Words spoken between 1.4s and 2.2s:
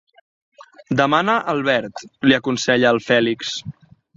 el verd